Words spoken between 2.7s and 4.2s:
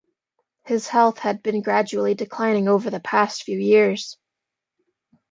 the past few years.